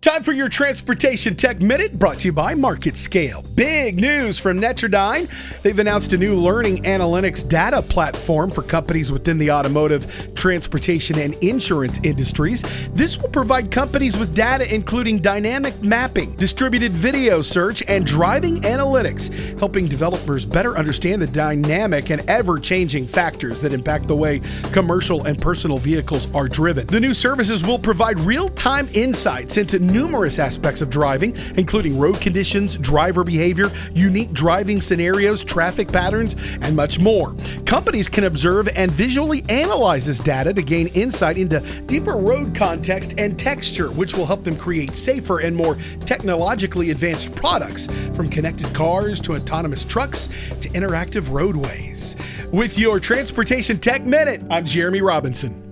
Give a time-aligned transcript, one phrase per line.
[0.00, 3.54] Time for your Transportation Tech Minute brought to you by MarketScale.
[3.54, 5.28] Big news from Netradyne.
[5.60, 11.34] They've announced a new learning analytics data platform for companies within the automotive, transportation, and
[11.44, 12.62] insurance industries.
[12.94, 19.58] This will provide companies with data including dynamic mapping, distributed video search, and driving analytics,
[19.58, 24.40] helping developers better understand the dynamic and ever changing factors that impact the way
[24.72, 26.86] commercial and personal vehicles are driven.
[26.86, 32.20] The new services will provide real time insights into numerous aspects of driving, including road
[32.20, 37.34] conditions, driver behavior, unique driving scenarios, traffic patterns, and much more.
[37.66, 43.14] Companies can observe and visually analyze this data to gain insight into deeper road context
[43.18, 48.72] and texture, which will help them create safer and more technologically advanced products, from connected
[48.74, 50.28] cars to autonomous trucks
[50.60, 52.16] to interactive roadways.
[52.50, 55.69] With your Transportation Tech Minute, I'm Jeremy Robinson.